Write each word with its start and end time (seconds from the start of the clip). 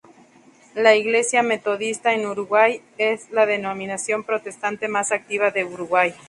La 0.73 0.95
iglesia 0.95 1.43
Metodista 1.43 2.13
en 2.15 2.25
Uruguay 2.25 2.81
es 2.97 3.29
la 3.29 3.45
denominación 3.45 4.23
protestante 4.23 4.87
más 4.87 5.11
activa 5.11 5.51
de 5.51 5.63
Uruguay. 5.63 6.15